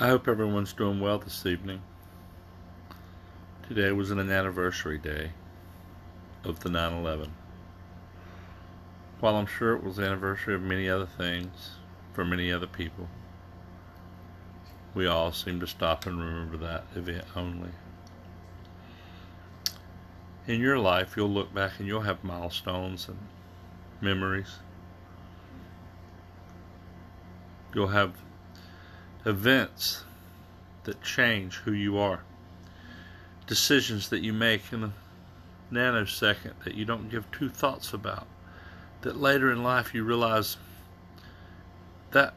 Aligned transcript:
I 0.00 0.08
hope 0.08 0.26
everyone's 0.26 0.72
doing 0.72 0.98
well 0.98 1.20
this 1.20 1.46
evening. 1.46 1.80
Today 3.68 3.92
was 3.92 4.10
an 4.10 4.18
anniversary 4.18 4.98
day 4.98 5.30
of 6.42 6.58
the 6.58 6.68
9 6.68 6.94
11. 6.94 7.32
While 9.20 9.36
I'm 9.36 9.46
sure 9.46 9.74
it 9.74 9.84
was 9.84 9.94
the 9.94 10.04
anniversary 10.04 10.56
of 10.56 10.62
many 10.62 10.90
other 10.90 11.06
things 11.06 11.76
for 12.12 12.24
many 12.24 12.50
other 12.50 12.66
people, 12.66 13.08
we 14.96 15.06
all 15.06 15.30
seem 15.30 15.60
to 15.60 15.66
stop 15.68 16.06
and 16.06 16.18
remember 16.18 16.56
that 16.56 16.86
event 16.96 17.26
only. 17.36 17.70
In 20.48 20.60
your 20.60 20.80
life, 20.80 21.14
you'll 21.16 21.30
look 21.30 21.54
back 21.54 21.78
and 21.78 21.86
you'll 21.86 22.00
have 22.00 22.24
milestones 22.24 23.06
and 23.06 23.18
memories. 24.00 24.56
You'll 27.72 27.86
have 27.86 28.14
events 29.24 30.04
that 30.84 31.02
change 31.02 31.56
who 31.56 31.72
you 31.72 31.98
are, 31.98 32.20
decisions 33.46 34.08
that 34.10 34.22
you 34.22 34.32
make 34.32 34.72
in 34.72 34.84
a 34.84 34.92
nanosecond 35.72 36.52
that 36.64 36.74
you 36.74 36.84
don't 36.84 37.10
give 37.10 37.30
two 37.30 37.48
thoughts 37.48 37.92
about, 37.92 38.26
that 39.02 39.16
later 39.16 39.50
in 39.50 39.62
life 39.62 39.94
you 39.94 40.04
realize 40.04 40.56
that 42.12 42.34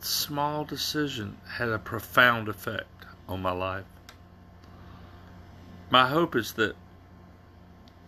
small 0.00 0.64
decision 0.64 1.36
had 1.56 1.68
a 1.68 1.78
profound 1.78 2.48
effect 2.48 3.04
on 3.28 3.42
my 3.42 3.52
life. 3.52 3.84
My 5.90 6.08
hope 6.08 6.36
is 6.36 6.52
that 6.52 6.76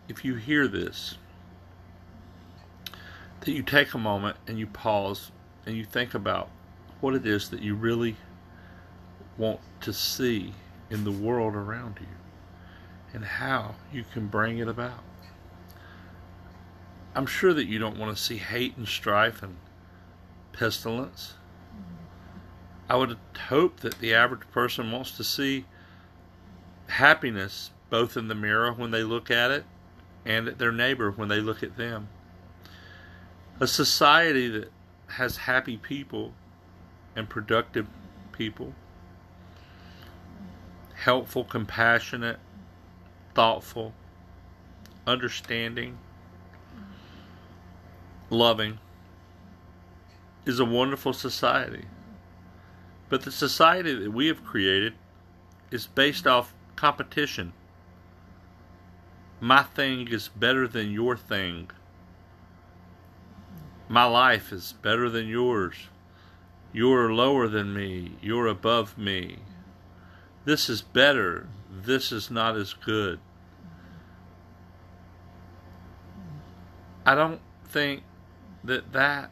if 0.09 0.25
you 0.25 0.35
hear 0.35 0.69
this, 0.69 1.17
that 3.41 3.53
you 3.53 3.63
take 3.63 3.95
a 3.95 3.99
moment 3.99 4.37
and 4.47 4.59
you 4.59 4.67
pause 4.67 5.31
and 5.67 5.77
you 5.77 5.85
think 5.85 6.15
about 6.15 6.49
what 7.01 7.15
it 7.15 7.27
is 7.27 7.49
that 7.51 7.63
you 7.63 7.75
really 7.75 8.17
want 9.39 9.61
to 9.81 9.93
see 9.93 10.53
in 10.91 11.05
the 11.05 11.13
world 11.13 11.55
around 11.55 11.99
you 12.01 12.07
and 13.13 13.25
how 13.25 13.75
you 13.93 14.05
can 14.13 14.27
bring 14.27 14.59
it 14.59 14.69
about. 14.69 15.03
I'm 17.15 17.27
sure 17.27 17.53
that 17.53 17.67
you 17.67 17.79
don't 17.79 17.99
want 17.99 18.17
to 18.17 18.23
see 18.23 18.37
hate 18.37 18.77
and 18.77 18.87
strife 18.87 19.43
and 19.43 19.57
pestilence. 20.53 21.35
I 22.89 22.97
would 22.97 23.17
hope 23.49 23.81
that 23.81 23.99
the 23.99 24.15
average 24.15 24.49
person 24.53 24.93
wants 24.93 25.17
to 25.17 25.25
see 25.25 25.65
happiness 26.89 27.71
both 27.89 28.17
in 28.17 28.29
the 28.29 28.35
mirror 28.35 28.73
when 28.73 28.91
they 28.91 29.03
look 29.03 29.31
at 29.31 29.51
it 29.51 29.65
and 30.25 30.49
at 30.49 30.59
their 30.59 30.73
neighbor 30.73 31.11
when 31.11 31.29
they 31.29 31.41
look 31.41 31.63
at 31.63 31.77
them. 31.77 32.09
A 33.59 33.67
society 33.67 34.49
that 34.49 34.73
has 35.09 35.37
happy 35.37 35.77
people 35.77 36.33
and 37.17 37.29
productive 37.29 37.87
people, 38.33 38.73
helpful, 40.95 41.45
compassionate, 41.45 42.39
thoughtful, 43.35 43.93
understanding, 45.07 45.99
loving, 48.29 48.79
is 50.47 50.59
a 50.59 50.65
wonderful 50.65 51.13
society. 51.13 51.85
But 53.09 53.23
the 53.23 53.33
society 53.33 53.95
that 53.95 54.13
we 54.13 54.29
have 54.29 54.45
created 54.45 54.95
is 55.71 55.87
based 55.87 56.27
off 56.27 56.55
competition. 56.77 57.53
My 59.41 59.63
thing 59.63 60.09
is 60.09 60.29
better 60.29 60.69
than 60.69 60.91
your 60.91 61.17
thing. 61.17 61.71
My 63.89 64.05
life 64.05 64.53
is 64.53 64.75
better 64.83 65.11
than 65.11 65.27
yours. 65.27 65.75
You're 66.73 67.13
lower 67.13 67.49
than 67.49 67.75
me. 67.75 68.13
You're 68.23 68.47
above 68.47 68.97
me. 68.97 69.39
This 70.45 70.69
is 70.69 70.83
better. 70.83 71.49
This 71.71 72.13
is 72.13 72.31
not 72.31 72.57
as 72.57 72.73
good. 72.73 73.19
I 77.05 77.15
don't 77.15 77.41
think 77.65 78.03
that 78.63 78.93
that 78.93 79.31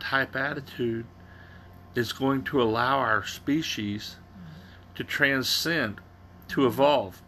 type 0.00 0.36
attitude 0.36 1.06
is 1.94 2.12
going 2.12 2.44
to 2.44 2.62
allow 2.62 2.98
our 2.98 3.24
species 3.26 4.16
to 4.94 5.04
transcend, 5.04 6.00
to 6.48 6.66
evolve, 6.66 7.22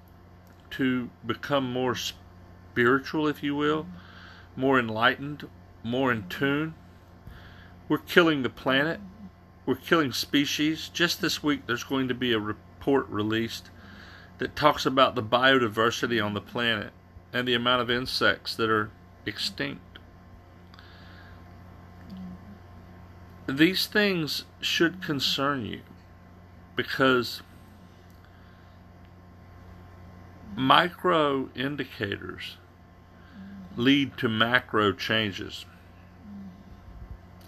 to 0.71 1.11
become 1.27 1.71
more 1.71 1.95
spiritual, 1.95 3.27
if 3.27 3.43
you 3.43 3.55
will, 3.55 3.87
more 4.57 4.79
enlightened, 4.79 5.49
more 5.83 6.13
in 6.13 6.29
tune. 6.29 6.75
We're 7.89 7.99
killing 7.99 8.43
the 8.43 8.51
planet. 8.51 9.01
We're 9.69 9.75
killing 9.75 10.13
species. 10.13 10.89
Just 10.89 11.21
this 11.21 11.43
week, 11.43 11.67
there's 11.67 11.85
going 11.85 12.09
to 12.09 12.15
be 12.15 12.33
a 12.33 12.39
report 12.39 13.07
released 13.11 13.69
that 14.39 14.57
talks 14.57 14.87
about 14.87 15.15
the 15.15 15.23
biodiversity 15.23 16.25
on 16.25 16.33
the 16.33 16.41
planet 16.41 16.91
and 17.35 17.47
the 17.47 17.53
amount 17.53 17.83
of 17.83 17.91
insects 17.91 18.57
that 18.57 18.71
are 18.71 18.91
extinct. 19.27 19.99
These 23.47 23.87
things 23.87 24.47
should 24.63 25.03
concern 25.03 25.67
you 25.67 25.83
because 26.75 27.43
micro 30.57 31.51
indicators 31.55 32.57
lead 33.77 34.17
to 34.17 34.31
macro 34.31 34.93
changes. 34.93 35.67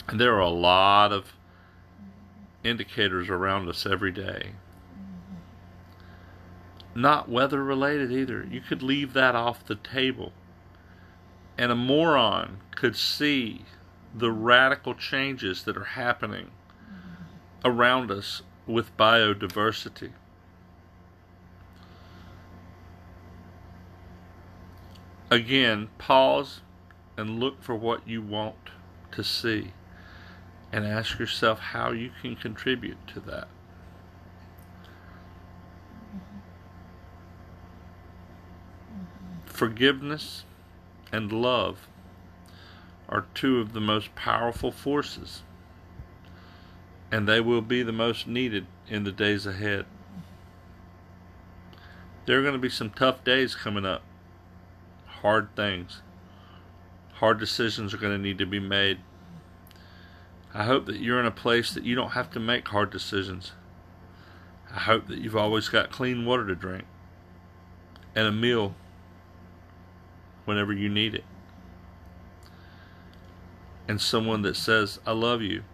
And 0.06 0.20
there 0.20 0.34
are 0.34 0.40
a 0.40 0.50
lot 0.50 1.12
of 1.12 1.32
indicators 2.62 3.28
around 3.28 3.68
us 3.68 3.86
every 3.86 4.12
day. 4.12 4.52
Not 6.94 7.28
weather 7.28 7.62
related 7.62 8.10
either. 8.10 8.46
You 8.50 8.60
could 8.60 8.82
leave 8.82 9.12
that 9.12 9.34
off 9.34 9.64
the 9.64 9.76
table. 9.76 10.32
And 11.56 11.70
a 11.70 11.76
moron 11.76 12.58
could 12.74 12.96
see 12.96 13.64
the 14.14 14.32
radical 14.32 14.94
changes 14.94 15.62
that 15.64 15.76
are 15.76 15.84
happening 15.84 16.50
around 17.64 18.10
us 18.10 18.42
with 18.66 18.96
biodiversity. 18.96 20.12
Again, 25.30 25.88
pause 25.98 26.60
and 27.16 27.38
look 27.38 27.62
for 27.62 27.76
what 27.76 28.08
you 28.08 28.20
want 28.20 28.56
to 29.12 29.22
see 29.22 29.72
and 30.72 30.86
ask 30.86 31.18
yourself 31.18 31.58
how 31.58 31.90
you 31.90 32.10
can 32.22 32.36
contribute 32.36 33.06
to 33.08 33.20
that. 33.20 33.48
Forgiveness 39.44 40.44
and 41.12 41.32
love 41.32 41.88
are 43.08 43.26
two 43.34 43.58
of 43.58 43.72
the 43.72 43.80
most 43.80 44.14
powerful 44.14 44.70
forces, 44.70 45.42
and 47.10 47.28
they 47.28 47.40
will 47.40 47.60
be 47.60 47.82
the 47.82 47.92
most 47.92 48.26
needed 48.26 48.66
in 48.88 49.04
the 49.04 49.12
days 49.12 49.46
ahead. 49.46 49.84
There 52.26 52.38
are 52.38 52.42
going 52.42 52.54
to 52.54 52.58
be 52.58 52.70
some 52.70 52.90
tough 52.90 53.24
days 53.24 53.54
coming 53.54 53.84
up, 53.84 54.02
hard 55.06 55.54
things. 55.56 56.02
Hard 57.14 57.38
decisions 57.38 57.92
are 57.92 57.98
going 57.98 58.16
to 58.16 58.22
need 58.22 58.38
to 58.38 58.46
be 58.46 58.60
made. 58.60 58.98
I 60.52 60.64
hope 60.64 60.86
that 60.86 61.00
you're 61.00 61.20
in 61.20 61.26
a 61.26 61.30
place 61.30 61.72
that 61.72 61.84
you 61.84 61.94
don't 61.94 62.10
have 62.10 62.30
to 62.32 62.40
make 62.40 62.68
hard 62.68 62.90
decisions. 62.90 63.52
I 64.74 64.80
hope 64.80 65.08
that 65.08 65.18
you've 65.18 65.36
always 65.36 65.68
got 65.68 65.90
clean 65.90 66.24
water 66.24 66.46
to 66.46 66.54
drink 66.54 66.84
and 68.14 68.26
a 68.26 68.32
meal 68.32 68.74
whenever 70.44 70.72
you 70.72 70.88
need 70.88 71.14
it 71.14 71.24
and 73.90 74.00
someone 74.00 74.42
that 74.42 74.54
says, 74.54 75.00
I 75.04 75.10
love 75.10 75.42
you. 75.42 75.64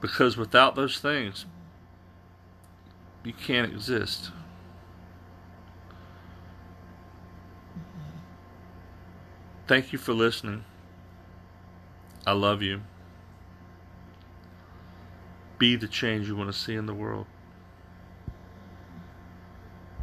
Because 0.00 0.36
without 0.36 0.76
those 0.76 1.00
things, 1.00 1.44
you 3.24 3.32
can't 3.32 3.72
exist. 3.72 4.30
Thank 9.66 9.92
you 9.92 9.98
for 9.98 10.12
listening. 10.12 10.64
I 12.26 12.32
love 12.32 12.60
you. 12.60 12.82
Be 15.58 15.76
the 15.76 15.86
change 15.86 16.26
you 16.26 16.34
want 16.34 16.52
to 16.52 16.58
see 16.58 16.74
in 16.74 16.86
the 16.86 16.94
world. 16.94 17.26